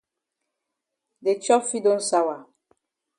[1.27, 2.37] De chop fit don sawa.